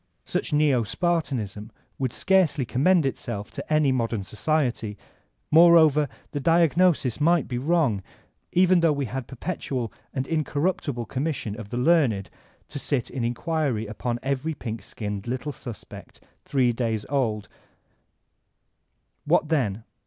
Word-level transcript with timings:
Such 0.23 0.51
neo 0.51 0.81
Spartanism 0.81 1.69
would 1.99 2.11
scarcely 2.11 2.65
commend 2.65 3.05
itself 3.05 3.51
to 3.51 3.71
any 3.71 3.91
modem 3.91 4.23
society 4.23 4.97
Moreover 5.51 6.07
the 6.31 6.39
diagnosis 6.39 7.21
might 7.21 7.47
be 7.47 7.59
wrong, 7.59 8.01
even 8.51 8.79
though 8.79 8.91
we 8.93 9.05
had 9.05 9.25
a 9.25 9.27
perpetual 9.27 9.93
and 10.11 10.27
incorruptible 10.27 11.05
commission 11.05 11.55
of 11.59 11.69
the 11.69 11.77
learned 11.77 12.31
to 12.69 12.79
sit 12.79 13.11
in 13.11 13.23
inquiry 13.23 13.85
upon 13.85 14.17
every 14.23 14.55
pink 14.55 14.81
skinned 14.81 15.27
little 15.27 15.51
suspect 15.51 16.19
three 16.45 16.73
days 16.73 17.05
old 17.11 17.47
I 17.53 17.55
What 19.25 19.49
then 19.49 19.83